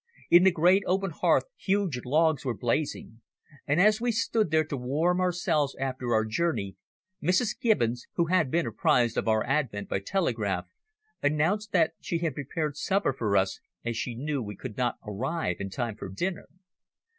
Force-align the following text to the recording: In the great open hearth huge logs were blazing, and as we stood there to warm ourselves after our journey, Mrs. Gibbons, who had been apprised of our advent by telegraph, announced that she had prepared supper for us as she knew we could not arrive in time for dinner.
In 0.31 0.45
the 0.45 0.49
great 0.51 0.81
open 0.87 1.11
hearth 1.11 1.43
huge 1.57 2.01
logs 2.05 2.43
were 2.43 2.57
blazing, 2.57 3.21
and 3.67 3.79
as 3.79 4.01
we 4.01 4.11
stood 4.11 4.49
there 4.49 4.63
to 4.63 4.75
warm 4.75 5.21
ourselves 5.21 5.75
after 5.79 6.11
our 6.15 6.25
journey, 6.25 6.75
Mrs. 7.21 7.49
Gibbons, 7.59 8.07
who 8.13 8.25
had 8.25 8.49
been 8.49 8.65
apprised 8.65 9.15
of 9.15 9.27
our 9.27 9.45
advent 9.45 9.89
by 9.89 9.99
telegraph, 9.99 10.65
announced 11.21 11.71
that 11.73 11.93
she 11.99 12.17
had 12.17 12.33
prepared 12.33 12.75
supper 12.77 13.13
for 13.13 13.37
us 13.37 13.59
as 13.85 13.95
she 13.95 14.15
knew 14.15 14.41
we 14.41 14.55
could 14.55 14.75
not 14.75 14.97
arrive 15.05 15.57
in 15.59 15.69
time 15.69 15.95
for 15.95 16.09
dinner. 16.09 16.47